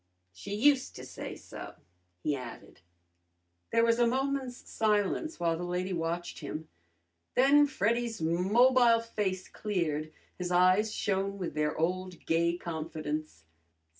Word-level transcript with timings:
"She 0.33 0.55
used 0.55 0.95
to 0.95 1.05
say 1.05 1.35
so," 1.35 1.75
he 2.23 2.35
added. 2.35 2.81
There 3.71 3.85
was 3.85 3.99
a 3.99 4.07
moment's 4.07 4.57
silence, 4.67 5.39
while 5.39 5.55
the 5.55 5.63
lady 5.63 5.93
watched 5.93 6.39
him. 6.39 6.67
Then 7.35 7.67
Freddy's 7.67 8.19
mobile 8.19 9.01
face 9.01 9.47
cleared, 9.47 10.11
his 10.39 10.49
eyes 10.49 10.91
shone 10.91 11.37
with 11.37 11.53
their 11.53 11.77
old 11.77 12.25
gay 12.25 12.57
confidence. 12.57 13.43